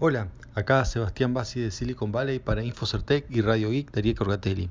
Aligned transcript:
Hola, 0.00 0.26
acá 0.56 0.84
Sebastián 0.84 1.34
Bassi 1.34 1.60
de 1.60 1.70
Silicon 1.70 2.10
Valley 2.10 2.40
para 2.40 2.64
Infocertec 2.64 3.26
y 3.30 3.42
Radio 3.42 3.70
Geek 3.70 3.92
Darío 3.92 4.16
Corgatelli. 4.16 4.68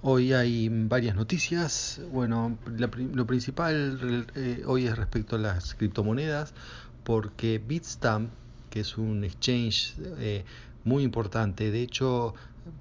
Hoy 0.00 0.32
hay 0.32 0.70
varias 0.70 1.14
noticias. 1.14 2.00
Bueno, 2.10 2.56
la 2.78 2.88
lo 3.12 3.26
principal 3.26 4.26
eh, 4.34 4.62
hoy 4.64 4.86
es 4.86 4.96
respecto 4.96 5.36
a 5.36 5.38
las 5.38 5.74
criptomonedas, 5.74 6.54
porque 7.04 7.58
Bitstamp, 7.58 8.30
que 8.70 8.80
es 8.80 8.96
un 8.96 9.22
exchange 9.22 9.96
eh, 10.18 10.46
muy 10.84 11.02
importante, 11.02 11.70
de 11.70 11.82
hecho 11.82 12.34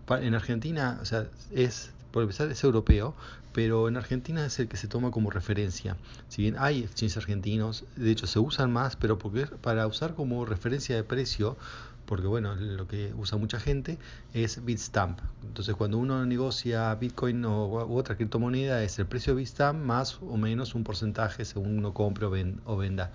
en 0.08 0.34
Argentina, 0.36 1.00
o 1.02 1.06
sea, 1.06 1.28
es 1.54 1.92
por 2.12 2.24
empezar 2.24 2.50
es 2.52 2.64
europeo, 2.64 3.16
pero 3.54 3.88
en 3.88 3.98
Argentina 3.98 4.46
es 4.46 4.60
el 4.60 4.68
que 4.68 4.78
se 4.78 4.88
toma 4.88 5.12
como 5.12 5.30
referencia. 5.30 5.98
Si 6.30 6.42
bien 6.42 6.56
hay 6.58 6.84
exchanges 6.84 7.18
argentinos, 7.18 7.86
de 7.96 8.12
hecho 8.12 8.28
se 8.28 8.40
usan 8.40 8.72
más, 8.72 8.96
pero 8.96 9.18
porque 9.18 9.46
para 9.46 9.88
usar 9.88 10.14
como 10.16 10.46
referencia 10.46 10.96
de 10.96 11.04
precio, 11.04 11.58
porque 12.06 12.28
bueno, 12.28 12.56
lo 12.56 12.88
que 12.88 13.14
usa 13.16 13.38
mucha 13.38 13.60
gente 13.60 13.98
es 14.34 14.64
Bitstamp. 14.66 15.20
Entonces 15.44 15.76
cuando 15.76 15.98
uno 15.98 16.26
negocia 16.26 16.94
Bitcoin 16.96 17.46
o, 17.46 17.86
u 17.86 17.98
otra 17.98 18.16
criptomoneda 18.16 18.84
es 18.84 19.00
el 19.00 19.06
precio 19.06 19.34
de 19.34 19.40
Bitstamp 19.40 19.80
más 19.80 20.20
o 20.22 20.38
menos 20.38 20.76
un 20.76 20.84
porcentaje 20.84 21.46
según 21.46 21.78
uno 21.78 21.94
compre 21.94 22.26
o, 22.26 22.78
venda. 22.78 23.12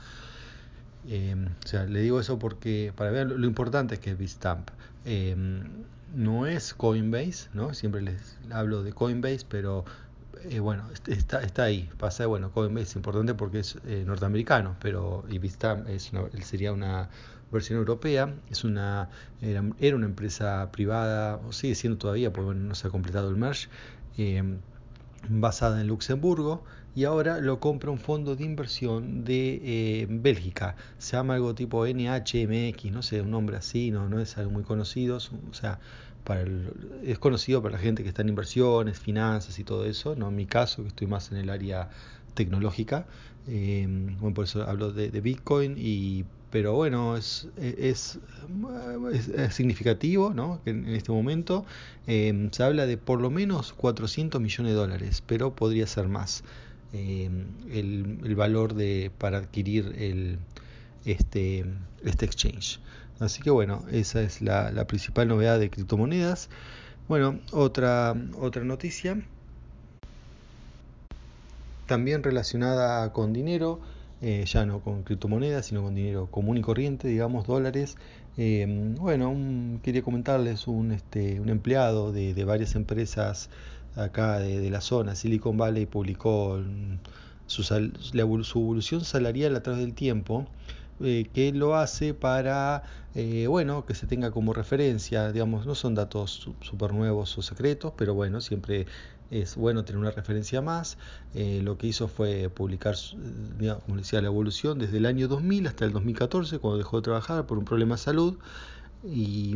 Eh, 1.08 1.36
o 1.64 1.68
sea, 1.68 1.84
le 1.84 2.00
digo 2.00 2.20
eso 2.20 2.38
porque 2.38 2.92
para 2.96 3.10
ver 3.10 3.30
lo, 3.30 3.46
importante 3.46 3.96
es 3.96 4.00
que 4.00 4.12
es 4.12 4.18
Bitstamp. 4.18 4.70
Eh, 5.04 5.36
no 6.14 6.46
es 6.46 6.74
Coinbase, 6.74 7.48
¿no? 7.52 7.74
Siempre 7.74 8.02
les 8.02 8.38
hablo 8.50 8.82
de 8.82 8.92
Coinbase, 8.92 9.46
pero 9.48 9.84
eh, 10.44 10.60
bueno, 10.60 10.84
está, 11.06 11.42
está 11.42 11.64
ahí. 11.64 11.88
Pasa, 11.98 12.26
bueno, 12.26 12.50
Coinbase 12.52 12.90
es 12.90 12.96
importante 12.96 13.34
porque 13.34 13.60
es 13.60 13.78
eh, 13.86 14.04
norteamericano, 14.06 14.76
pero 14.80 15.24
Ibistam 15.28 15.86
es 15.88 16.10
sería 16.42 16.72
una 16.72 17.08
versión 17.50 17.78
europea. 17.78 18.34
Es 18.50 18.64
una, 18.64 19.10
era, 19.40 19.96
una 19.96 20.06
empresa 20.06 20.70
privada, 20.72 21.36
o 21.46 21.52
sigue 21.52 21.74
siendo 21.74 21.98
todavía, 21.98 22.32
porque 22.32 22.46
bueno, 22.46 22.62
no 22.62 22.74
se 22.74 22.88
ha 22.88 22.90
completado 22.90 23.28
el 23.28 23.36
merge, 23.36 23.68
eh, 24.18 24.42
basada 25.28 25.80
en 25.80 25.88
Luxemburgo 25.88 26.64
y 26.96 27.04
ahora 27.04 27.40
lo 27.40 27.60
compra 27.60 27.92
un 27.92 27.98
fondo 27.98 28.34
de 28.34 28.44
inversión 28.44 29.24
de 29.24 30.06
Bélgica. 30.10 30.74
Se 30.98 31.16
llama 31.16 31.34
algo 31.34 31.54
tipo 31.54 31.86
NHMX, 31.86 32.90
no 32.90 33.02
sé, 33.02 33.20
un 33.20 33.30
nombre 33.30 33.56
así, 33.56 33.92
no, 33.92 34.08
no 34.08 34.18
es 34.18 34.36
algo 34.38 34.50
muy 34.50 34.64
conocido. 34.64 35.18
O 35.18 35.54
sea, 35.54 35.78
es 37.04 37.18
conocido 37.18 37.62
para 37.62 37.76
la 37.76 37.78
gente 37.78 38.02
que 38.02 38.08
está 38.08 38.22
en 38.22 38.30
inversiones, 38.30 38.98
finanzas 38.98 39.58
y 39.58 39.64
todo 39.64 39.84
eso, 39.84 40.16
no 40.16 40.28
en 40.28 40.36
mi 40.36 40.46
caso, 40.46 40.82
que 40.82 40.88
estoy 40.88 41.06
más 41.06 41.30
en 41.30 41.38
el 41.38 41.50
área 41.50 41.88
tecnológica, 42.34 43.06
eh, 43.48 43.86
bueno, 44.20 44.34
por 44.34 44.44
eso 44.44 44.62
hablo 44.68 44.92
de, 44.92 45.08
Bitcoin, 45.20 45.76
y, 45.78 46.24
pero 46.50 46.74
bueno, 46.74 47.16
es, 47.16 47.48
es, 47.56 48.18
es, 49.12 49.54
significativo 49.54 50.34
¿no? 50.34 50.60
que 50.64 50.70
en 50.70 50.88
este 50.88 51.12
momento 51.12 51.64
eh, 52.06 52.48
se 52.50 52.62
habla 52.62 52.86
de 52.86 52.98
por 52.98 53.20
lo 53.20 53.30
menos 53.30 53.72
400 53.72 54.40
millones 54.40 54.72
de 54.72 54.76
dólares, 54.76 55.22
pero 55.26 55.54
podría 55.54 55.86
ser 55.86 56.08
más 56.08 56.42
eh, 56.92 57.30
el, 57.72 58.34
valor 58.36 58.74
de, 58.74 59.10
para 59.18 59.38
adquirir 59.38 60.38
este, 61.04 61.64
este 62.04 62.24
exchange. 62.26 62.80
Así 63.18 63.42
que 63.42 63.50
bueno, 63.50 63.84
esa 63.90 64.20
es 64.22 64.42
la, 64.42 64.86
principal 64.86 65.28
novedad 65.28 65.58
de 65.58 65.70
criptomonedas. 65.70 66.50
Bueno, 67.08 67.38
otra, 67.52 68.14
otra 68.38 68.64
noticia, 68.64 69.22
también 71.86 72.22
relacionada 72.22 73.12
con 73.12 73.32
dinero, 73.32 73.80
eh, 74.20 74.44
ya 74.46 74.66
no 74.66 74.80
con 74.80 75.02
criptomonedas, 75.02 75.66
sino 75.66 75.82
con 75.82 75.94
dinero 75.94 76.26
común 76.30 76.58
y 76.58 76.62
corriente, 76.62 77.08
digamos 77.08 77.46
dólares. 77.46 77.96
Eh, 78.36 78.66
bueno, 78.98 79.34
quería 79.82 80.02
comentarles 80.02 80.66
un, 80.66 80.92
este, 80.92 81.40
un 81.40 81.48
empleado 81.48 82.12
de, 82.12 82.44
varias 82.44 82.74
empresas 82.74 83.48
acá 83.96 84.38
de, 84.38 84.70
la 84.70 84.80
zona, 84.80 85.14
Silicon 85.14 85.56
Valley, 85.56 85.86
publicó 85.86 86.60
su, 87.46 87.62
su 87.62 88.18
evolución 88.18 89.04
salarial 89.04 89.56
a 89.56 89.60
del 89.60 89.94
tiempo 89.94 90.46
eh, 91.00 91.28
que 91.34 91.52
lo 91.52 91.76
hace 91.76 92.14
para, 92.14 92.82
eh, 93.14 93.46
bueno, 93.48 93.84
que 93.84 93.94
se 93.94 94.06
tenga 94.06 94.30
como 94.30 94.54
referencia, 94.54 95.30
digamos, 95.30 95.66
no 95.66 95.74
son 95.74 95.94
datos 95.94 96.48
súper 96.60 96.94
nuevos 96.94 97.36
o 97.36 97.42
secretos, 97.42 97.92
pero 97.98 98.14
bueno, 98.14 98.40
siempre 98.40 98.86
es 99.30 99.56
bueno 99.56 99.84
tener 99.84 99.98
una 100.00 100.10
referencia 100.10 100.62
más. 100.62 100.96
Eh, 101.34 101.60
lo 101.62 101.76
que 101.76 101.88
hizo 101.88 102.08
fue 102.08 102.48
publicar, 102.48 102.94
como 103.84 103.98
decía, 103.98 104.22
la 104.22 104.28
evolución 104.28 104.78
desde 104.78 104.96
el 104.96 105.06
año 105.06 105.28
2000 105.28 105.66
hasta 105.66 105.84
el 105.84 105.92
2014, 105.92 106.58
cuando 106.60 106.78
dejó 106.78 106.96
de 106.96 107.02
trabajar 107.02 107.46
por 107.46 107.58
un 107.58 107.64
problema 107.66 107.96
de 107.96 108.00
salud. 108.00 108.38
Y, 109.04 109.54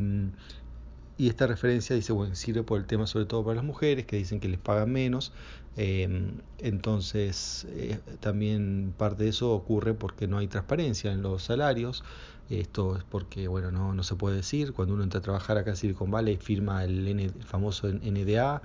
y 1.21 1.29
esta 1.29 1.47
referencia 1.47 1.95
dice, 1.95 2.15
bueno, 2.15 2.35
sirve 2.35 2.63
por 2.63 2.81
el 2.81 2.87
tema 2.87 3.07
sobre 3.07 3.27
todo 3.27 3.45
para 3.45 3.57
las 3.57 3.65
mujeres, 3.65 4.07
que 4.07 4.17
dicen 4.17 4.41
que 4.41 4.49
les 4.49 4.59
pagan 4.59 4.91
menos. 4.91 5.33
Em, 5.77 6.39
entonces, 6.57 7.67
eh, 7.73 7.99
también 8.21 8.95
parte 8.97 9.25
de 9.25 9.29
eso 9.29 9.53
ocurre 9.53 9.93
porque 9.93 10.27
no 10.27 10.39
hay 10.39 10.47
transparencia 10.47 11.13
en 11.13 11.21
los 11.21 11.43
salarios. 11.43 12.05
Esto 12.49 12.97
es 12.97 13.05
porque, 13.05 13.49
bueno, 13.49 13.71
no, 13.71 13.93
no 13.93 14.03
se 14.03 14.15
puede 14.15 14.37
decir. 14.37 14.73
Cuando 14.73 14.95
uno 14.95 15.03
entra 15.03 15.19
a 15.19 15.23
trabajar 15.23 15.59
acá 15.59 15.69
en 15.73 15.77
Silicon 15.77 16.11
Valley, 16.11 16.39
firma 16.39 16.85
el, 16.85 17.07
el 17.07 17.31
famoso 17.45 17.87
NDA, 17.89 18.63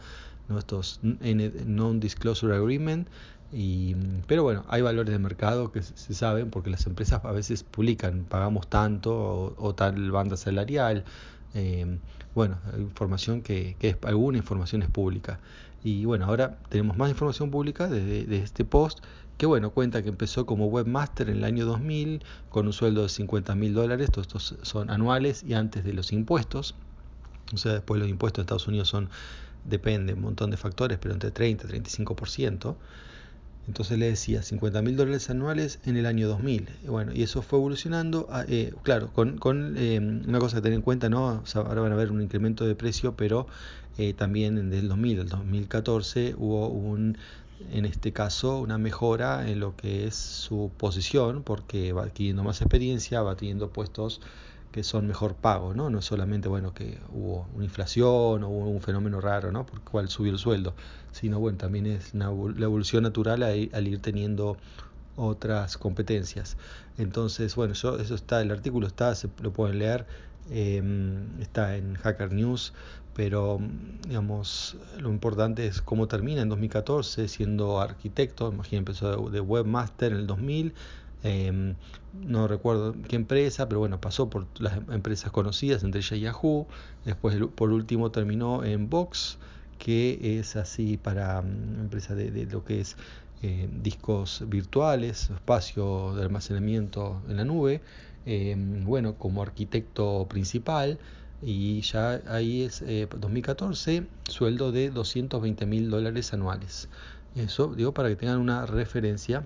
¿no? 0.47 0.57
estos 0.57 1.01
Non-Disclosure 1.01 2.55
Agreement. 2.55 3.09
Y, 3.51 3.95
pero 4.27 4.43
bueno, 4.43 4.63
hay 4.69 4.81
valores 4.81 5.11
de 5.11 5.19
mercado 5.19 5.73
que 5.73 5.83
se 5.83 6.13
saben 6.13 6.49
porque 6.51 6.69
las 6.69 6.87
empresas 6.87 7.19
a 7.25 7.31
veces 7.33 7.63
publican, 7.63 8.23
pagamos 8.23 8.69
tanto 8.69 9.13
o, 9.13 9.55
o 9.57 9.75
tal 9.75 10.09
banda 10.11 10.37
salarial. 10.37 11.03
Eh, 11.55 11.97
bueno, 12.35 12.59
información 12.77 13.41
que, 13.41 13.75
que, 13.79 13.89
es, 13.89 13.97
alguna 14.03 14.37
información 14.37 14.83
es 14.83 14.89
pública. 14.89 15.39
Y 15.83 16.05
bueno, 16.05 16.25
ahora 16.25 16.57
tenemos 16.69 16.97
más 16.97 17.09
información 17.09 17.49
pública 17.49 17.87
de, 17.87 18.25
de, 18.25 18.37
este 18.37 18.65
post 18.65 18.99
que 19.37 19.45
bueno, 19.45 19.71
cuenta 19.71 20.01
que 20.01 20.09
empezó 20.09 20.45
como 20.45 20.67
webmaster 20.67 21.29
en 21.29 21.37
el 21.37 21.43
año 21.43 21.65
2000 21.65 22.23
con 22.49 22.67
un 22.67 22.73
sueldo 22.73 23.03
de 23.03 23.09
50 23.09 23.55
mil 23.55 23.73
dólares, 23.73 24.09
todos 24.11 24.27
estos 24.27 24.67
son 24.67 24.89
anuales 24.89 25.43
y 25.43 25.53
antes 25.53 25.83
de 25.83 25.93
los 25.93 26.11
impuestos. 26.13 26.75
O 27.53 27.57
sea, 27.57 27.73
después 27.73 27.99
los 27.99 28.09
impuestos 28.09 28.39
en 28.39 28.43
Estados 28.43 28.67
Unidos 28.67 28.89
son, 28.89 29.09
depende, 29.65 30.13
un 30.13 30.21
montón 30.21 30.51
de 30.51 30.57
factores, 30.57 30.97
pero 30.99 31.13
entre 31.13 31.31
30 31.31 31.67
y 31.67 31.79
35%. 31.81 32.75
Entonces 33.67 33.97
le 33.97 34.07
decía 34.07 34.43
50 34.43 34.81
mil 34.81 34.95
dólares 34.95 35.29
anuales 35.29 35.79
en 35.85 35.97
el 35.97 36.05
año 36.05 36.27
2000. 36.27 36.69
Bueno, 36.87 37.13
y 37.13 37.23
eso 37.23 37.41
fue 37.41 37.57
evolucionando, 37.57 38.27
eh, 38.47 38.73
claro, 38.83 39.11
con, 39.11 39.37
con 39.37 39.75
eh, 39.77 39.99
una 39.99 40.39
cosa 40.39 40.59
a 40.59 40.61
tener 40.61 40.75
en 40.75 40.81
cuenta, 40.81 41.09
¿no? 41.09 41.43
ahora 41.55 41.81
van 41.81 41.91
a 41.91 41.95
ver 41.95 42.11
un 42.11 42.21
incremento 42.21 42.65
de 42.65 42.75
precio, 42.75 43.15
pero 43.15 43.47
eh, 43.97 44.13
también 44.13 44.69
desde 44.69 44.79
el 44.79 44.89
2000 44.89 45.21
al 45.21 45.29
2014 45.29 46.35
hubo 46.37 46.67
un, 46.67 47.17
en 47.71 47.85
este 47.85 48.11
caso, 48.11 48.59
una 48.59 48.77
mejora 48.77 49.49
en 49.49 49.59
lo 49.59 49.75
que 49.75 50.05
es 50.05 50.15
su 50.15 50.71
posición, 50.77 51.41
porque 51.43 51.91
va 51.91 52.03
adquiriendo 52.03 52.43
más 52.43 52.61
experiencia, 52.61 53.21
va 53.21 53.35
teniendo 53.35 53.69
puestos 53.69 54.21
que 54.75 54.83
son 54.83 55.07
mejor 55.07 55.35
pagos, 55.35 55.73
¿no? 55.73 55.89
No 55.89 56.01
solamente, 56.01 56.49
bueno, 56.49 56.73
que 56.73 56.99
hubo 57.13 57.47
una 57.55 57.63
inflación 57.63 58.43
o 58.43 58.49
hubo 58.49 58.69
un 58.69 58.81
fenómeno 58.81 59.21
raro, 59.21 59.49
¿no? 59.53 59.65
Por 59.65 59.75
el 59.75 59.85
cual 59.85 60.09
subió 60.09 60.33
el 60.33 60.37
sueldo, 60.37 60.73
sino, 61.13 61.39
bueno, 61.39 61.57
también 61.57 61.85
es 61.85 62.13
la 62.13 62.25
evolución 62.25 63.03
natural 63.03 63.41
al 63.43 63.87
ir 63.87 63.99
teniendo 64.01 64.57
otras 65.15 65.77
competencias. 65.77 66.57
Entonces, 66.97 67.55
bueno, 67.55 67.73
yo, 67.73 67.97
eso 67.99 68.15
está, 68.15 68.41
el 68.41 68.51
artículo 68.51 68.85
está, 68.85 69.15
se 69.15 69.29
lo 69.41 69.53
pueden 69.53 69.79
leer, 69.79 70.07
em, 70.51 71.39
está 71.39 71.77
en 71.77 71.95
Hacker 71.95 72.33
News, 72.33 72.73
pero 73.13 73.61
digamos, 74.05 74.75
lo 74.99 75.09
importante 75.09 75.67
es 75.67 75.81
cómo 75.81 76.09
termina 76.09 76.41
en 76.41 76.49
2014 76.49 77.29
siendo 77.29 77.79
arquitecto, 77.79 78.51
imagínense, 78.51 78.77
empezó 78.77 79.29
de 79.29 79.39
webmaster 79.39 80.11
en 80.11 80.17
el 80.17 80.27
2000, 80.27 80.73
Em, 81.25 81.75
no 82.13 82.47
recuerdo 82.47 82.95
qué 83.07 83.15
empresa, 83.15 83.67
pero 83.67 83.79
bueno, 83.79 83.99
pasó 83.99 84.29
por 84.29 84.45
las 84.59 84.77
empresas 84.89 85.31
conocidas, 85.31 85.83
entre 85.83 86.01
ellas 86.01 86.19
Yahoo. 86.19 86.67
Después, 87.03 87.35
por 87.55 87.71
último, 87.71 88.11
terminó 88.11 88.63
en 88.63 88.91
Vox, 88.91 89.39
que 89.79 90.37
es 90.39 90.55
así 90.55 90.97
para 90.97 91.39
um, 91.39 91.79
empresa 91.81 92.13
de, 92.13 92.45
lo 92.45 92.63
que 92.63 92.81
es 92.81 92.95
eh, 93.41 93.67
discos 93.81 94.43
virtuales, 94.47 95.31
espacio 95.31 96.13
de 96.15 96.21
almacenamiento 96.21 97.19
en 97.27 97.37
la 97.37 97.43
nube. 97.43 97.81
Em, 98.27 98.85
bueno, 98.85 99.15
como 99.15 99.41
arquitecto 99.41 100.27
principal. 100.29 100.99
Y 101.41 101.81
ya 101.81 102.21
ahí 102.27 102.61
es 102.63 102.81
2014, 102.81 103.95
eh, 103.97 104.07
sueldo 104.29 104.71
de 104.71 104.91
220 104.91 105.65
mil 105.65 105.89
dólares 105.89 106.33
anuales. 106.33 106.87
Eso 107.35 107.73
digo 107.75 107.93
para 107.93 108.09
que 108.09 108.15
tengan 108.15 108.39
una 108.39 108.65
referencia 108.65 109.43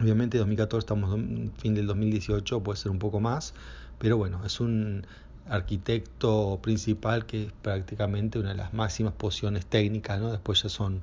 Obviamente 0.00 0.38
2014 0.38 0.78
estamos 0.78 1.20
fin 1.58 1.74
del 1.74 1.86
2018, 1.86 2.62
puede 2.62 2.78
ser 2.78 2.90
un 2.90 2.98
poco 2.98 3.20
más, 3.20 3.52
pero 3.98 4.16
bueno, 4.16 4.44
es 4.46 4.58
un 4.58 5.06
arquitecto 5.46 6.58
principal 6.62 7.26
que 7.26 7.46
es 7.46 7.52
prácticamente 7.52 8.38
una 8.38 8.50
de 8.50 8.54
las 8.54 8.72
máximas 8.72 9.12
posiciones 9.12 9.66
técnicas, 9.66 10.18
¿no? 10.18 10.30
después 10.30 10.62
ya 10.62 10.70
son 10.70 11.02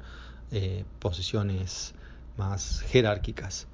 eh, 0.51 0.83
posiciones 0.99 1.93
más 2.37 2.81
jerárquicas 2.81 3.67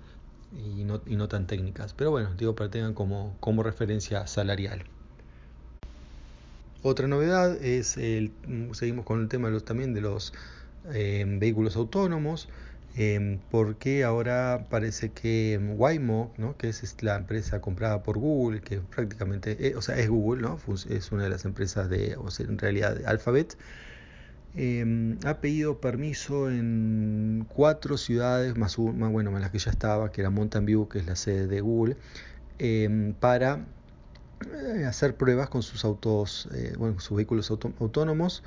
y 0.51 0.83
no, 0.83 1.01
y 1.05 1.15
no 1.15 1.29
tan 1.29 1.47
técnicas, 1.47 1.93
pero 1.93 2.11
bueno, 2.11 2.33
digo 2.37 2.53
para 2.53 2.69
que 2.69 2.79
tengan 2.79 2.93
como, 2.93 3.35
como 3.39 3.63
referencia 3.63 4.27
salarial. 4.27 4.83
otra 6.81 7.07
novedad 7.07 7.55
es, 7.63 7.95
el, 7.95 8.33
seguimos 8.73 9.05
con 9.05 9.21
el 9.21 9.29
tema 9.29 9.47
de 9.47 9.53
los, 9.53 9.63
también 9.63 9.93
de 9.93 10.01
los 10.01 10.33
eh, 10.91 11.23
vehículos 11.39 11.77
autónomos, 11.77 12.49
eh, 12.95 13.40
porque 13.50 14.04
ahora 14.04 14.68
parece 14.69 15.12
que 15.12 15.60
Waymo, 15.78 16.31
¿no? 16.38 16.57
que 16.57 16.69
es 16.69 17.01
la 17.01 17.16
empresa 17.16 17.62
comprada 17.62 18.04
por 18.04 18.18
Google, 18.18 18.62
que 18.62 18.80
prácticamente, 18.80 19.68
eh, 19.68 19.75
o 19.75 19.81
sea, 19.81 19.98
es 19.98 20.10
Google, 20.10 20.42
¿no? 20.42 20.60
es 20.90 21.12
una 21.12 21.24
de 21.24 21.30
las 21.30 21.45
empresas 21.45 21.90
de, 21.90 22.16
o 22.18 22.30
sea, 22.31 22.45
en 22.45 22.57
realidad 22.57 23.01
Alphabet, 23.06 23.57
eh, 24.56 25.18
ha 25.25 25.40
pedido 25.42 25.80
permiso 25.80 26.50
en 26.50 27.48
cuatro 27.50 27.98
ciudades, 27.98 28.56
más, 28.56 28.78
más 28.78 29.12
bueno, 29.12 29.31
más 29.31 29.42
las 29.42 29.51
que 29.51 29.57
ya 29.60 29.72
estaba, 29.72 30.12
que 30.12 30.22
era 30.22 30.30
Mountain 30.30 30.66
View, 30.66 30.88
que 30.88 31.00
es 31.00 31.07
la 31.07 31.16
sede 31.16 31.48
de 31.48 31.62
Google, 31.62 31.98
eh, 32.60 33.13
para 33.19 33.66
eh, 34.51 34.86
hacer 34.86 35.16
pruebas 35.16 35.50
con 35.50 35.63
sus 35.63 35.86
autos, 35.86 36.48
eh, 36.54 36.74
bueno, 36.78 37.00
sus 37.00 37.18
vehículos 37.18 37.50
auto 37.50 37.74
autónomos, 37.80 38.44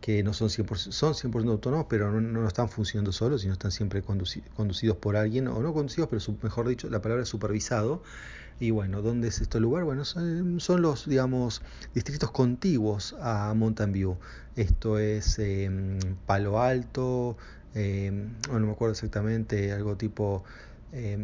que 0.00 0.22
no 0.22 0.32
son 0.32 0.48
100%, 0.48 0.92
son 0.92 1.14
100 1.14 1.48
autónomos, 1.48 1.86
pero 1.88 2.10
no, 2.10 2.20
no, 2.20 2.46
están 2.46 2.68
funcionando 2.68 3.12
solos, 3.12 3.42
sino 3.42 3.52
están 3.52 3.70
siempre 3.70 4.02
conduci 4.02 4.40
conducidos 4.56 4.96
por 4.96 5.16
alguien, 5.16 5.48
o 5.48 5.60
no 5.60 5.72
conducidos, 5.74 6.08
pero 6.08 6.22
mejor 6.42 6.68
dicho, 6.68 6.88
la 6.88 7.02
palabra 7.02 7.22
es 7.22 7.28
supervisado. 7.28 8.02
Y 8.58 8.72
bueno, 8.72 9.00
¿dónde 9.00 9.28
es 9.28 9.40
este 9.40 9.58
lugar? 9.58 9.84
Bueno, 9.84 10.04
son, 10.04 10.60
son 10.60 10.82
los, 10.82 11.08
digamos, 11.08 11.62
distritos 11.94 12.30
contiguos 12.30 13.16
a 13.20 13.54
Mountain 13.54 13.92
View. 13.92 14.18
Esto 14.54 14.98
es 14.98 15.38
eh, 15.38 15.70
Palo 16.26 16.60
Alto, 16.60 17.38
eh, 17.74 18.10
no 18.50 18.60
me 18.60 18.72
acuerdo 18.72 18.92
exactamente, 18.92 19.72
algo 19.72 19.96
tipo 19.96 20.44
eh, 20.92 21.18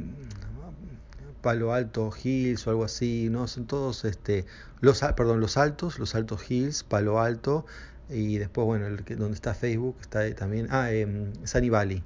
Palo 1.42 1.72
Alto 1.72 2.10
Hills 2.22 2.66
o 2.66 2.70
algo 2.70 2.84
así, 2.84 3.28
¿no? 3.30 3.46
Son 3.46 3.66
todos, 3.66 4.04
este, 4.04 4.46
los, 4.80 5.00
perdón, 5.16 5.40
los 5.40 5.56
altos, 5.56 5.98
los 5.98 6.14
altos 6.14 6.50
Hills, 6.50 6.84
Palo 6.84 7.20
Alto, 7.20 7.66
y 8.10 8.38
después, 8.38 8.66
bueno, 8.66 8.86
el, 8.86 9.04
donde 9.16 9.34
está 9.34 9.54
Facebook, 9.54 9.96
está 10.00 10.32
también, 10.34 10.68
ah, 10.70 10.92
eh, 10.92 11.06
Sunny 11.44 11.70
Valley. 11.70 12.02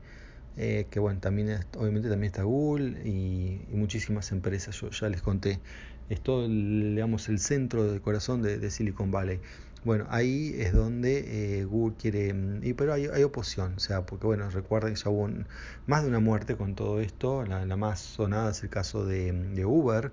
Eh, 0.56 0.87
que 0.91 1.00
bueno, 1.00 1.20
también 1.20 1.61
obviamente 1.79 2.08
también 2.11 2.32
está 2.32 2.43
Google 2.43 3.00
y, 3.08 3.61
muchísimas 3.73 4.32
empresas, 4.32 4.79
yo 4.81 4.91
ya 4.91 5.08
les 5.08 5.23
conté. 5.23 5.61
Es 6.08 6.20
todo, 6.20 6.49
digamos, 6.49 7.29
el 7.29 7.38
centro 7.38 7.85
del 7.91 8.00
corazón 8.00 8.43
de, 8.43 8.58
de 8.58 8.70
Silicon 8.70 9.11
Valley. 9.11 9.41
Bueno, 9.82 10.06
ahí 10.11 10.55
es 10.58 10.75
donde 10.75 11.61
eh, 11.61 11.64
Google 11.64 11.97
quiere, 11.97 12.35
y, 12.62 12.75
pero 12.75 12.93
hay, 12.93 13.06
oposición, 13.23 13.75
o 13.76 13.81
sea, 13.81 14.05
porque 14.05 14.26
bueno, 14.26 14.50
recuerden 14.50 14.93
que 14.93 15.00
ya 15.00 15.08
hubo 15.08 15.23
un, 15.23 15.47
más 15.87 16.02
de 16.02 16.11
una 16.11 16.20
muerte 16.20 16.55
con 16.56 16.75
todo 16.75 17.00
esto, 17.00 17.47
la, 17.47 17.64
la 17.64 17.76
más 17.76 18.00
sonada 18.00 18.50
es 18.50 18.62
el 18.62 18.69
caso 18.69 19.06
de, 19.06 19.32
de, 19.32 19.64
Uber, 19.64 20.12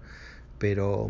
pero 0.60 1.10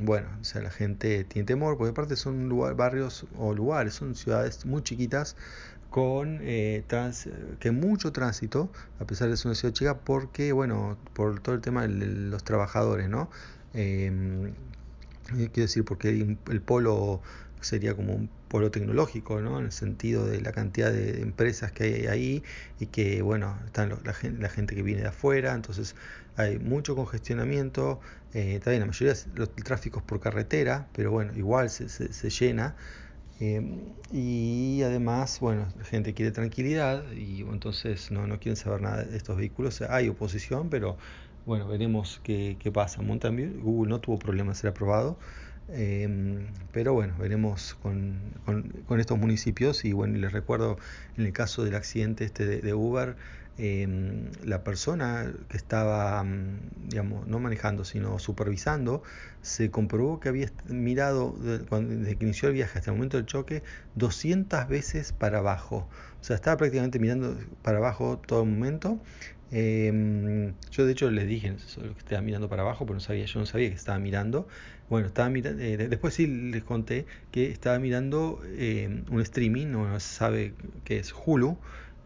bueno, 0.00 0.28
o 0.40 0.44
sea, 0.44 0.62
la 0.62 0.70
gente 0.70 1.24
tiene 1.24 1.46
temor, 1.46 1.76
porque 1.76 1.90
aparte 1.90 2.16
son 2.16 2.48
barrios 2.76 3.26
o 3.36 3.54
lugares, 3.54 3.94
son 3.94 4.14
ciudades 4.14 4.64
muy 4.66 4.82
chiquitas 4.82 5.36
con 5.90 6.38
eh, 6.42 6.84
trans, 6.86 7.28
que 7.58 7.72
mucho 7.72 8.12
tránsito, 8.12 8.70
a 9.00 9.04
pesar 9.04 9.28
de 9.28 9.36
ser 9.36 9.48
una 9.48 9.54
ciudad 9.56 9.74
chica, 9.74 9.98
porque, 9.98 10.52
bueno, 10.52 10.96
por 11.14 11.40
todo 11.40 11.54
el 11.54 11.60
tema 11.60 11.82
de 11.82 11.88
los 11.88 12.44
trabajadores, 12.44 13.08
¿no? 13.08 13.28
Eh, 13.74 14.52
quiero 15.30 15.50
decir, 15.54 15.84
porque 15.84 16.08
el, 16.10 16.60
polo 16.60 17.20
sería 17.60 17.94
como 17.94 18.14
un 18.14 18.30
polo 18.48 18.70
tecnológico, 18.70 19.40
¿no? 19.40 19.58
En 19.58 19.66
el 19.66 19.72
sentido 19.72 20.26
de 20.26 20.40
la 20.40 20.52
cantidad 20.52 20.92
de 20.92 21.22
empresas 21.22 21.72
que 21.72 21.84
hay 21.84 22.06
ahí 22.06 22.42
y 22.78 22.86
que, 22.86 23.22
bueno, 23.22 23.58
están 23.66 23.90
la, 24.04 24.12
gente, 24.12 24.42
la, 24.42 24.48
gente, 24.48 24.74
que 24.74 24.82
viene 24.82 25.02
de 25.02 25.08
afuera, 25.08 25.54
entonces 25.54 25.94
hay 26.36 26.58
mucho 26.58 26.96
congestionamiento, 26.96 28.00
eh, 28.34 28.60
también 28.62 28.80
la 28.80 28.86
mayoría 28.86 29.14
de 29.14 29.20
los 29.34 29.54
tráficos 29.54 30.02
por 30.02 30.20
carretera, 30.20 30.88
pero 30.92 31.10
bueno, 31.10 31.32
igual 31.36 31.70
se, 31.70 31.88
se, 31.88 32.12
se 32.12 32.30
llena. 32.30 32.76
Eh, 33.40 33.62
y 34.12 34.82
además, 34.82 35.38
bueno, 35.40 35.66
la 35.78 35.84
gente 35.84 36.12
quiere 36.12 36.30
tranquilidad 36.30 37.10
y 37.12 37.40
entonces 37.40 38.10
no, 38.10 38.26
no 38.26 38.38
quieren 38.38 38.56
saber 38.56 38.82
nada 38.82 39.04
de 39.04 39.16
estos 39.16 39.36
vehículos. 39.36 39.80
Hay 39.82 40.08
oposición, 40.08 40.68
pero 40.68 40.98
bueno, 41.46 41.66
veremos 41.66 42.20
qué, 42.22 42.56
qué 42.60 42.70
pasa. 42.70 43.00
Mountain 43.02 43.36
View, 43.36 43.60
Google 43.62 43.90
no 43.90 44.00
tuvo 44.00 44.18
problema 44.18 44.50
en 44.50 44.56
ser 44.56 44.70
aprobado, 44.70 45.18
eh, 45.72 46.46
pero 46.72 46.94
bueno, 46.94 47.14
veremos 47.18 47.74
con, 47.82 48.18
con, 48.86 49.00
estos 49.00 49.18
municipios. 49.18 49.84
Y 49.84 49.92
bueno, 49.92 50.18
les 50.18 50.32
recuerdo 50.32 50.78
en 51.16 51.26
el 51.26 51.32
caso 51.32 51.64
del 51.64 51.74
accidente 51.74 52.24
este 52.24 52.46
de, 52.46 52.74
Uber, 52.74 53.16
eh, 53.58 53.86
la 54.42 54.64
persona 54.64 55.32
que 55.48 55.56
estaba, 55.56 56.24
digamos, 56.88 57.26
no 57.26 57.38
manejando, 57.40 57.84
sino 57.84 58.18
supervisando, 58.18 59.02
se 59.42 59.70
comprobó 59.70 60.20
que 60.20 60.28
había 60.28 60.50
mirado, 60.68 61.34
desde 61.40 62.16
que 62.16 62.24
inició 62.24 62.48
el 62.48 62.54
viaje 62.54 62.78
hasta 62.78 62.90
el 62.90 62.96
momento 62.96 63.16
del 63.16 63.26
choque, 63.26 63.62
200 63.96 64.68
veces 64.68 65.12
para 65.12 65.38
abajo. 65.38 65.88
O 66.20 66.24
sea, 66.24 66.36
estaba 66.36 66.56
prácticamente 66.56 66.98
mirando 66.98 67.36
para 67.62 67.78
abajo 67.78 68.18
todo 68.18 68.42
el 68.42 68.50
momento. 68.50 68.98
Eh, 69.52 70.52
yo 70.70 70.86
de 70.86 70.92
hecho 70.92 71.10
les 71.10 71.26
dije 71.26 71.56
que 71.56 71.98
estaba 71.98 72.22
mirando 72.22 72.48
para 72.48 72.62
abajo, 72.62 72.86
pero 72.86 72.94
no 72.94 73.00
sabía, 73.00 73.24
yo 73.24 73.40
no 73.40 73.46
sabía 73.46 73.68
que 73.68 73.74
estaba 73.74 73.98
mirando. 73.98 74.46
Bueno, 74.90 75.06
estaba 75.06 75.30
mirando, 75.30 75.62
eh, 75.62 75.76
después 75.76 76.14
sí 76.14 76.26
les 76.26 76.64
conté 76.64 77.06
que 77.30 77.50
estaba 77.50 77.78
mirando 77.78 78.42
eh, 78.44 79.04
un 79.08 79.20
streaming, 79.20 79.68
no 79.68 80.00
sabe 80.00 80.54
qué 80.84 80.98
es 80.98 81.14
Hulu, 81.14 81.56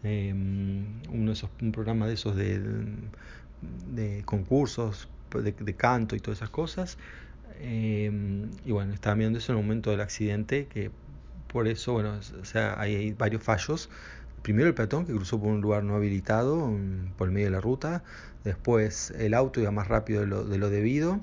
eh, 0.02 0.35
uno 0.35 1.26
de 1.26 1.32
esos, 1.32 1.49
un 1.62 1.73
programa 1.73 2.06
de 2.06 2.14
esos 2.14 2.37
de, 2.37 2.52
concursos 4.26 5.08
de, 5.32 5.75
canto 5.75 6.14
y 6.14 6.20
todas 6.20 6.38
esas 6.38 6.50
cosas. 6.50 6.99
Y 7.58 8.70
bueno, 8.70 8.93
estaba 8.93 9.17
mirando 9.17 9.38
eso 9.38 9.52
en 9.52 9.58
el 9.58 9.64
momento 9.64 9.90
del 9.90 10.02
accidente, 10.02 10.67
que 10.67 10.90
por 11.49 11.69
eso, 11.69 11.94
bueno, 11.94 12.20
o 12.40 12.44
sea, 12.44 12.79
hay, 12.79 12.97
hay, 12.97 13.12
varios 13.12 13.43
fallos. 13.43 13.88
Primero 14.44 14.69
el 14.69 14.75
peatón 14.75 15.06
que 15.06 15.12
cruzó 15.14 15.41
por 15.41 15.49
un 15.49 15.62
lugar 15.62 15.85
no 15.85 15.96
habilitado, 15.96 16.70
por 17.17 17.29
el 17.29 17.32
medio 17.32 17.46
de 17.46 17.52
la 17.52 17.61
ruta. 17.62 18.05
Después 18.44 19.11
el 19.19 19.32
auto 19.32 19.58
iba 19.58 19.70
más 19.70 19.88
rápido 19.88 20.20
de 20.20 20.26
lo, 20.26 20.44
de 20.44 20.58
lo 20.58 20.69
debido. 20.69 21.19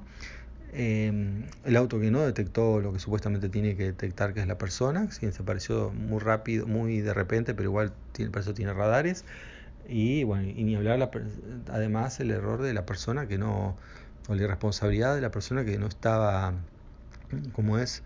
Eh, 0.74 1.44
el 1.64 1.76
auto 1.78 2.00
que 2.00 2.10
no 2.10 2.22
detectó 2.22 2.80
lo 2.80 2.92
que 2.94 2.98
supuestamente 2.98 3.48
tiene 3.48 3.76
que 3.76 3.84
detectar 3.84 4.34
que 4.34 4.40
es 4.40 4.48
la 4.48 4.58
persona, 4.58 5.08
que 5.08 5.32
se 5.32 5.42
apareció 5.44 5.92
muy 5.92 6.18
rápido, 6.20 6.66
muy 6.66 7.02
de 7.02 7.14
repente, 7.14 7.54
pero 7.54 7.70
igual 7.70 7.94
tiene, 8.12 8.32
eso 8.40 8.56
tiene 8.56 8.74
radares. 8.74 9.24
Y 9.88 10.24
bueno, 10.24 10.48
y 10.48 10.64
ni 10.64 10.76
hablar, 10.76 10.98
la, 10.98 11.12
además 11.72 12.20
el 12.22 12.32
error 12.32 12.64
de 12.64 12.74
la 12.74 12.88
persona 12.88 13.28
que 13.28 13.38
no, 13.38 13.76
o 14.30 14.34
la 14.34 14.42
irresponsabilidad 14.42 15.14
de 15.14 15.22
la 15.22 15.30
persona 15.30 15.64
que 15.64 15.78
no 15.78 15.86
estaba, 15.86 16.56
como 17.54 17.78
es, 17.78 18.02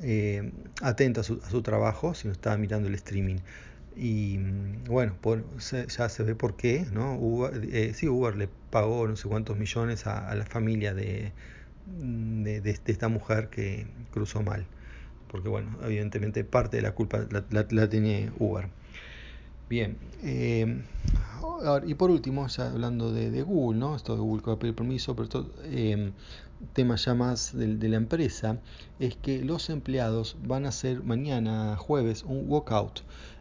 eh, 0.00 0.52
atenta 0.80 1.22
a 1.22 1.24
su, 1.24 1.40
a 1.44 1.50
su, 1.50 1.62
trabajo, 1.62 2.14
sino 2.14 2.32
estaba 2.32 2.56
mirando 2.56 2.88
el 2.88 2.94
streaming. 2.94 3.38
Y 3.96 4.38
bueno, 4.88 5.16
por, 5.20 5.44
ya 5.58 6.08
se 6.08 6.22
ve 6.24 6.34
por 6.34 6.56
qué, 6.56 6.84
¿no? 6.92 7.14
Uber, 7.16 7.60
eh, 7.72 7.92
sí, 7.94 8.08
Uber 8.08 8.36
le 8.36 8.48
pagó 8.70 9.06
no 9.06 9.16
sé 9.16 9.28
cuántos 9.28 9.56
millones 9.56 10.06
a, 10.06 10.34
la 10.34 10.44
familia 10.44 10.94
de, 10.94 11.32
de, 11.86 12.60
de, 12.60 12.80
esta 12.86 13.08
mujer 13.08 13.48
que 13.50 13.86
cruzó 14.10 14.42
mal. 14.42 14.66
Porque 15.28 15.48
bueno, 15.48 15.78
evidentemente 15.84 16.44
parte 16.44 16.78
de 16.78 16.82
la 16.82 16.92
culpa 16.92 17.26
la, 17.30 17.44
la, 17.50 17.66
la 17.70 17.88
tiene 17.88 18.30
Uber. 18.38 18.68
Bien, 19.68 19.96
eh, 20.22 20.82
y 21.86 21.94
por 21.94 22.10
último, 22.10 22.46
ya 22.46 22.70
hablando 22.70 23.12
de, 23.12 23.42
Google, 23.42 23.78
¿no? 23.78 23.96
Esto 23.96 24.14
de 24.14 24.20
Google 24.20 24.42
que 24.42 24.50
va 24.50 24.56
a 24.56 24.58
pedir 24.58 24.74
permiso, 24.74 25.14
pero 25.14 25.24
esto, 25.24 25.50
eh, 25.64 26.12
tema 26.72 26.96
ya 26.96 27.14
más 27.14 27.56
de, 27.56 27.76
de, 27.76 27.88
la 27.88 27.96
empresa, 27.96 28.58
es 28.98 29.16
que 29.16 29.44
los 29.44 29.70
empleados 29.70 30.36
van 30.44 30.66
a 30.66 30.68
hacer 30.68 31.02
mañana, 31.02 31.76
jueves, 31.76 32.24
un 32.24 32.44
walkout. 32.48 33.00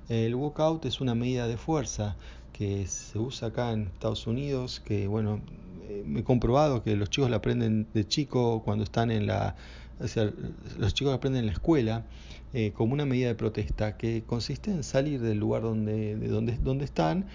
El 0.10 0.36
walkout 0.36 0.86
es 0.86 1.02
una 1.02 1.16
medida 1.16 1.48
de 1.48 1.58
fuerza 1.58 2.16
que 2.52 2.86
se 2.88 3.20
usa 3.20 3.50
acá 3.50 3.72
en 3.72 3.84
Estados 3.88 4.28
Unidos, 4.28 4.82
que 4.84 5.08
bueno, 5.08 5.42
eh, 5.88 6.06
he 6.18 6.24
comprobado 6.24 6.84
que 6.84 6.96
los 6.96 7.10
chicos 7.10 7.30
la 7.30 7.38
aprenden 7.38 7.88
de 7.94 8.08
chico 8.08 8.62
cuando 8.64 8.84
están 8.84 9.12
en 9.12 9.28
la, 9.28 9.56
o 10.00 10.08
sea, 10.08 10.32
los 10.78 10.94
chicos 10.94 11.14
aprenden 11.14 11.42
en 11.42 11.46
la 11.48 11.54
escuela 11.54 12.06
eh, 12.54 12.72
como 12.74 12.94
una 12.94 13.06
medida 13.06 13.28
de 13.28 13.36
protesta 13.36 13.98
que 13.98 14.24
consiste 14.24 14.72
en 14.72 14.84
salir 14.84 15.22
del 15.22 15.40
lugar 15.40 15.64
donde, 15.64 16.16
de 16.16 16.28
donde, 16.28 16.58
donde 16.58 16.86
están, 16.86 17.26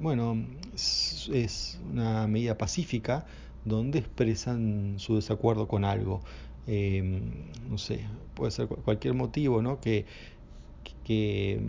bueno, 0.00 0.44
es, 0.74 1.30
es, 1.32 1.80
una 1.92 2.26
medida 2.26 2.56
pacífica 2.56 3.26
donde 3.64 3.98
expresan 3.98 4.94
su 4.98 5.16
desacuerdo 5.16 5.66
con 5.66 5.84
algo. 5.84 6.20
Eh, 6.66 7.20
no 7.68 7.78
sé, 7.78 8.00
puede 8.34 8.50
ser 8.50 8.68
cualquier 8.68 9.14
motivo, 9.14 9.62
¿no? 9.62 9.80
Que, 9.80 10.06
que 11.04 11.60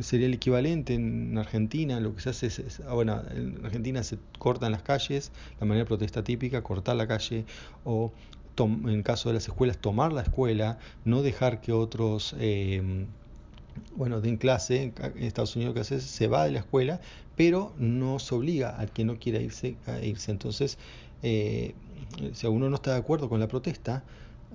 sería 0.00 0.26
el 0.26 0.34
equivalente 0.34 0.94
en 0.94 1.36
Argentina, 1.38 2.00
lo 2.00 2.14
que 2.14 2.22
se 2.22 2.30
hace 2.30 2.46
es, 2.46 2.80
ah, 2.86 2.94
bueno, 2.94 3.22
en 3.30 3.64
Argentina 3.64 4.02
se 4.02 4.18
cortan 4.38 4.72
las 4.72 4.82
calles, 4.82 5.32
la 5.60 5.66
manera 5.66 5.84
de 5.84 5.88
protesta 5.88 6.24
típica, 6.24 6.62
cortar 6.62 6.96
la 6.96 7.06
calle 7.06 7.44
o 7.84 8.12
en 8.58 9.02
caso 9.02 9.30
de 9.30 9.34
las 9.34 9.48
escuelas 9.48 9.78
tomar 9.78 10.12
la 10.12 10.22
escuela, 10.22 10.78
no 11.04 11.22
dejar 11.22 11.60
que 11.60 11.72
otros 11.72 12.36
eh, 12.38 13.06
bueno, 13.96 14.20
den 14.20 14.36
clase, 14.36 14.92
en 14.96 15.22
Estados 15.22 15.56
Unidos 15.56 15.70
lo 15.70 15.74
que 15.74 15.80
hace 15.80 15.96
es 15.96 16.04
se 16.04 16.26
va 16.28 16.44
de 16.44 16.52
la 16.52 16.60
escuela, 16.60 17.00
pero 17.36 17.72
no 17.78 18.18
se 18.18 18.34
obliga 18.34 18.70
al 18.70 18.90
que 18.90 19.04
no 19.04 19.18
quiera 19.18 19.40
irse 19.40 19.76
a 19.86 19.98
irse. 20.00 20.30
Entonces, 20.30 20.78
eh, 21.22 21.74
si 22.32 22.46
uno 22.46 22.68
no 22.68 22.76
está 22.76 22.92
de 22.92 22.98
acuerdo 22.98 23.28
con 23.28 23.40
la 23.40 23.48
protesta, 23.48 24.04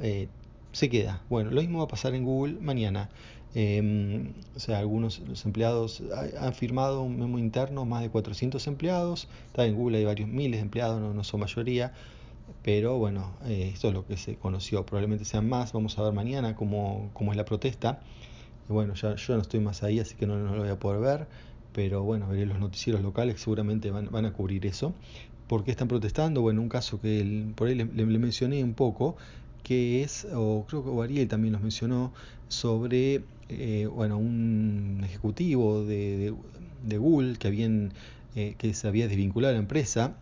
eh, 0.02 0.28
se 0.72 0.90
queda. 0.90 1.22
Bueno, 1.30 1.52
lo 1.52 1.62
mismo 1.62 1.80
va 1.80 1.86
a 1.86 1.88
pasar 1.88 2.14
en 2.16 2.24
Google 2.24 2.58
mañana. 2.62 3.10
Em, 3.56 4.34
o 4.56 4.60
sea, 4.60 4.80
algunos 4.80 5.20
los 5.20 5.46
empleados 5.46 6.04
han 6.40 6.54
firmado 6.54 7.02
un 7.02 7.18
memo 7.20 7.40
interno, 7.40 7.86
más 7.86 8.04
de 8.04 8.10
400 8.10 8.66
empleados. 8.68 9.28
Está 9.48 9.66
en 9.66 9.76
Google 9.76 9.98
hay 9.98 10.06
varios 10.06 10.30
miles 10.30 10.60
de 10.60 10.64
empleados, 10.64 11.02
no, 11.02 11.14
no 11.14 11.24
son 11.24 11.40
mayoría. 11.40 11.94
Pero 12.64 12.98
bueno, 12.98 13.34
eh, 13.46 13.72
esto 13.74 13.90
es 13.90 13.94
lo 13.94 14.06
que 14.06 14.18
se 14.18 14.36
conoció. 14.36 14.86
Probablemente 14.86 15.26
sean 15.26 15.48
más. 15.48 15.74
Vamos 15.74 15.98
a 15.98 16.04
ver 16.04 16.14
mañana 16.14 16.56
cómo, 16.56 17.12
es 17.32 17.38
la 17.38 17.46
protesta. 17.46 18.02
Bueno, 18.68 18.94
ya 18.94 19.16
yo 19.16 19.36
no 19.36 19.42
estoy 19.42 19.60
más 19.60 19.82
ahí, 19.84 20.00
así 20.00 20.16
que 20.16 20.28
no, 20.28 20.38
no 20.38 20.56
lo 20.56 20.62
voy 20.62 20.70
a 20.70 20.80
poder 20.80 21.00
ver. 21.02 21.28
Pero 21.74 22.04
bueno, 22.04 22.28
veré 22.28 22.46
los 22.46 22.60
noticieros 22.60 23.02
locales 23.02 23.40
seguramente 23.42 23.92
van, 23.92 24.10
van 24.12 24.26
a 24.26 24.34
cubrir 24.34 24.66
eso. 24.66 24.94
¿Por 25.50 25.64
qué 25.64 25.72
están 25.72 25.88
protestando? 25.88 26.42
Bueno, 26.42 26.62
un 26.62 26.70
caso 26.70 27.02
que 27.02 27.52
por 27.56 27.68
ahí 27.68 27.76
le, 27.76 27.86
mencioné 27.86 28.64
un 28.64 28.76
poco, 28.76 29.18
que 29.64 30.04
es, 30.04 30.28
o 30.34 30.66
creo 30.68 30.84
que 30.84 31.04
Ariel 31.04 31.28
también 31.28 31.54
nos 31.54 31.62
mencionó, 31.62 32.14
sobre 32.48 33.24
eh, 33.50 33.88
bueno, 33.92 34.18
un 34.18 35.02
ejecutivo 35.04 35.84
de, 35.84 36.18
de, 36.18 36.34
de 36.84 36.98
Google 36.98 37.38
que, 37.38 37.48
habían, 37.48 37.94
eh, 38.36 38.56
que 38.58 38.74
se 38.74 38.88
había 38.88 39.08
desvinculado 39.08 39.54
de 39.54 39.60
la 39.60 39.62
empresa, 39.62 40.16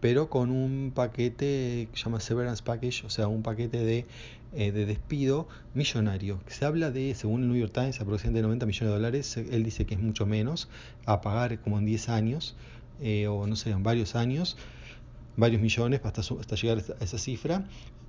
pero 0.00 0.28
con 0.28 0.50
un 0.50 0.92
paquete 0.94 1.88
que 1.92 1.98
se 1.98 2.04
llama 2.04 2.20
Severance 2.20 2.62
Package, 2.62 3.06
o 3.06 3.10
sea, 3.10 3.28
un 3.28 3.42
paquete 3.42 3.78
de, 3.78 4.06
eh, 4.54 4.72
de 4.72 4.84
despido 4.84 5.48
millonario. 5.74 6.40
Se 6.48 6.64
habla 6.64 6.90
de, 6.90 7.14
según 7.14 7.42
el 7.42 7.48
New 7.48 7.56
York 7.56 7.72
Times, 7.72 8.00
aproximadamente 8.00 8.42
90 8.42 8.66
millones 8.66 8.88
de 8.88 8.94
dólares. 8.94 9.36
Él 9.36 9.64
dice 9.64 9.86
que 9.86 9.94
es 9.94 10.00
mucho 10.00 10.26
menos, 10.26 10.68
a 11.06 11.20
pagar 11.20 11.60
como 11.60 11.78
en 11.78 11.84
10 11.86 12.08
años, 12.08 12.56
eh, 13.00 13.26
o 13.28 13.46
no 13.46 13.56
sé, 13.56 13.70
en 13.70 13.82
varios 13.82 14.16
años 14.16 14.56
varios 15.36 15.60
millones 15.62 16.00
hasta, 16.04 16.20
hasta 16.20 16.56
llegar 16.56 16.82
a 17.00 17.04
esa 17.04 17.18
cifra, 17.18 17.64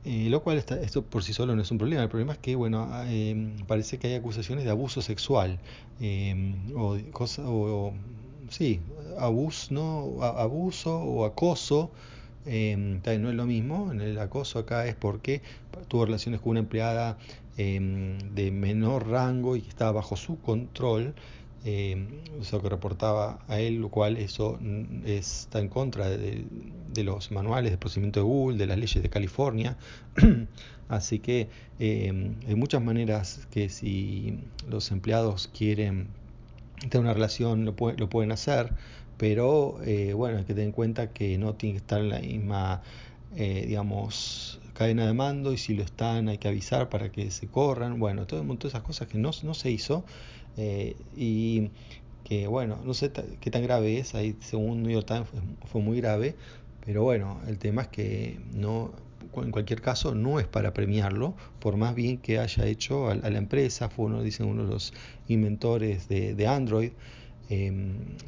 eh, 0.06 0.28
lo 0.30 0.44
cual 0.44 0.58
está, 0.58 0.80
esto 0.82 1.04
por 1.04 1.24
sí 1.24 1.34
solo 1.34 1.56
no 1.56 1.62
es 1.62 1.72
un 1.72 1.78
problema. 1.78 2.04
El 2.04 2.10
problema 2.10 2.34
es 2.34 2.40
que, 2.40 2.56
bueno, 2.56 2.90
eh, 3.06 3.56
parece 3.68 3.98
que 3.98 4.08
hay 4.08 4.16
acusaciones 4.16 4.66
de 4.66 4.72
abuso 4.72 5.02
sexual 5.02 5.60
eh, 6.02 6.56
o, 6.76 6.98
cosa, 7.12 7.48
o, 7.48 7.88
o, 7.88 7.94
sí, 8.50 8.82
abuso, 9.18 9.74
¿no? 9.74 10.24
abuso 10.24 10.98
o 10.98 11.26
acoso. 11.26 11.92
Eh, 12.46 12.76
no 12.76 13.30
es 13.30 13.36
lo 13.36 13.46
mismo, 13.46 13.94
el 13.94 14.20
acoso 14.20 14.60
acá 14.60 14.86
es 14.86 14.96
porque 14.96 15.42
tuvo 15.88 16.06
relaciones 16.06 16.42
con 16.42 16.52
una 16.52 16.60
empleada 16.60 17.18
de 17.56 18.50
menor 18.52 19.08
rango 19.08 19.56
y 19.56 19.62
que 19.62 19.70
estaba 19.70 19.92
bajo 19.94 20.18
su 20.18 20.42
control 20.42 21.14
eh, 21.66 22.08
eso 22.42 22.62
que 22.62 22.70
reportaba 22.70 23.40
a 23.48 23.60
él, 23.60 23.76
lo 23.76 23.90
cual 23.90 24.18
eso 24.18 24.60
está 25.06 25.60
en 25.60 25.70
contra 25.70 26.10
de, 26.10 26.46
de, 26.94 27.04
los 27.04 27.32
manuales 27.32 27.72
de 27.72 27.78
procedimiento 27.78 28.20
de 28.20 28.26
Google, 28.26 28.58
de 28.58 28.68
las 28.68 28.78
leyes 28.78 29.02
de 29.02 29.10
California. 29.10 29.78
Así 30.90 31.20
que 31.20 31.50
eh, 31.80 32.32
hay 32.48 32.56
muchas 32.56 32.82
maneras 32.82 33.48
que 33.52 33.70
si 33.70 34.40
los 34.70 34.92
empleados 34.92 35.48
quieren 35.48 36.08
tener 36.90 37.00
una 37.00 37.14
relación 37.14 37.66
lo, 37.66 37.76
puede, 37.76 37.98
lo 37.98 38.10
pueden 38.10 38.32
hacer, 38.32 38.74
pero 39.18 39.78
eh, 39.86 40.14
bueno, 40.14 40.40
hay 40.40 40.44
que 40.44 40.54
tener 40.54 40.68
en 40.68 40.72
cuenta 40.72 41.12
que 41.12 41.38
no 41.38 41.56
tiene 41.56 41.74
que 41.74 41.78
estar 41.78 42.02
en 42.02 42.10
la 42.10 42.20
misma, 42.20 42.82
eh, 43.36 43.66
digamos, 43.68 44.60
cadena 44.74 45.08
de 45.08 45.14
mando 45.14 45.54
y 45.54 45.58
si 45.58 45.74
lo 45.74 45.84
están 45.84 46.28
hay 46.28 46.38
que 46.38 46.48
avisar 46.48 46.90
para 46.90 47.12
que 47.12 47.32
se 47.32 47.48
corran, 47.48 48.00
bueno, 48.00 48.28
todo 48.28 48.42
un 48.42 48.48
montón 48.48 48.70
de 48.70 48.78
esas 48.78 48.84
cosas 48.84 49.08
que 49.08 49.18
no, 49.18 49.32
no 49.44 49.54
se 49.54 49.72
hizo 49.72 50.04
eh, 50.58 50.96
y 51.16 51.70
que 52.24 52.48
bueno, 52.48 52.80
no 52.86 52.94
sé 52.94 53.12
qué 53.40 53.52
tan 53.52 53.64
grave 53.64 54.00
es, 54.00 54.16
ahí 54.16 54.36
según 54.40 54.84
New 54.84 54.92
York 54.92 55.08
Times 55.08 55.28
fue, 55.28 55.40
fue, 55.68 55.82
muy 55.82 55.98
grave, 56.00 56.36
pero 56.86 57.04
bueno, 57.04 57.42
el 57.48 57.58
tema 57.58 57.84
es 57.84 57.88
que 57.90 58.40
no, 58.54 58.92
en 59.42 59.52
cualquier 59.52 59.82
caso 59.82 60.14
no 60.16 60.40
es 60.40 60.48
para 60.48 60.74
premiarlo, 60.74 61.34
por 61.60 61.78
más 61.78 61.96
bien 61.96 62.18
que 62.18 62.40
haya 62.40 62.66
hecho 62.66 63.08
a, 63.10 63.14
a 63.14 63.30
la 63.30 63.38
empresa, 63.38 63.90
fue 63.90 64.06
uno, 64.06 64.22
dicen 64.22 64.48
uno 64.48 64.64
de 64.66 64.70
los 64.72 64.94
inventores 65.28 66.08
de, 66.08 66.48
Android, 66.48 66.92
eh, 67.50 67.68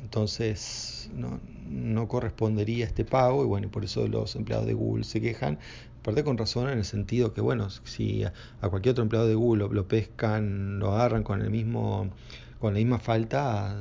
entonces 0.01 1.10
no, 1.13 1.39
no, 1.70 2.08
correspondería 2.08 2.86
este 2.86 3.05
pago. 3.05 3.44
Y 3.44 3.48
bueno, 3.48 3.70
por 3.70 3.86
eso 3.86 4.08
los 4.08 4.36
empleados 4.36 4.65
de 4.65 4.74
Google 4.74 5.03
se 5.03 5.22
quejan, 5.22 5.60
aparte 6.06 6.24
con 6.24 6.38
razón 6.38 6.70
en 6.70 6.78
el 6.78 6.86
sentido 6.86 7.34
que 7.34 7.42
bueno, 7.42 7.68
si 7.72 8.24
a, 8.24 8.32
cualquier 8.70 8.92
otro 8.92 9.02
empleado 9.02 9.28
de 9.28 9.34
Google 9.34 9.68
lo, 9.72 9.88
pescan, 9.88 10.78
lo 10.78 10.94
agarran 10.94 11.24
con 11.24 11.42
el 11.42 11.50
mismo 11.50 12.12
con 12.60 12.74
la 12.74 12.78
misma 12.78 13.00
falta 13.00 13.76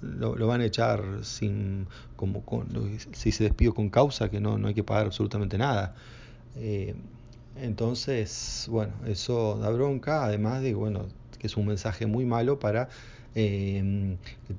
lo, 0.00 0.36
lo 0.36 0.46
van 0.46 0.60
a 0.60 0.66
echar 0.66 1.02
sin 1.22 1.88
como 2.14 2.42
con, 2.42 2.68
si 3.12 3.32
se 3.32 3.42
despido 3.42 3.74
con 3.74 3.90
causa 3.90 4.30
que 4.30 4.40
no, 4.40 4.56
no 4.56 4.68
hay 4.68 4.74
que 4.74 4.84
pagar 4.84 5.06
absolutamente 5.06 5.58
nada 5.58 5.96
eh, 6.54 6.94
entonces 7.56 8.66
bueno 8.70 8.92
eso 9.06 9.58
da 9.58 9.70
bronca 9.70 10.24
además 10.24 10.62
de 10.62 10.74
bueno 10.74 11.06
que 11.40 11.48
es 11.48 11.56
un 11.56 11.66
mensaje 11.66 12.06
muy 12.06 12.24
malo 12.24 12.60
para 12.60 12.88
eh, 13.34 14.16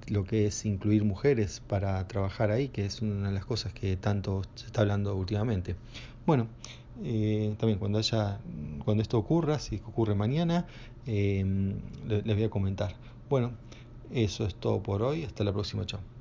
lo 0.07 0.25
que 0.25 0.47
es 0.47 0.65
incluir 0.65 1.03
mujeres 1.03 1.61
para 1.67 2.07
trabajar 2.07 2.51
ahí, 2.51 2.69
que 2.69 2.85
es 2.85 3.01
una 3.01 3.27
de 3.27 3.33
las 3.33 3.43
cosas 3.43 3.73
que 3.73 3.97
tanto 3.97 4.43
se 4.55 4.67
está 4.67 4.81
hablando 4.81 5.15
últimamente. 5.15 5.75
Bueno, 6.25 6.47
eh, 7.03 7.55
también 7.59 7.79
cuando 7.79 7.97
haya, 7.99 8.39
cuando 8.83 9.01
esto 9.01 9.17
ocurra, 9.17 9.59
si 9.59 9.77
ocurre 9.85 10.15
mañana, 10.15 10.67
eh, 11.05 11.43
les 12.07 12.35
voy 12.35 12.43
a 12.43 12.49
comentar. 12.49 12.95
Bueno, 13.29 13.51
eso 14.11 14.45
es 14.45 14.55
todo 14.55 14.81
por 14.81 15.01
hoy. 15.03 15.23
Hasta 15.23 15.43
la 15.43 15.53
próxima. 15.53 15.85
Chao. 15.85 16.18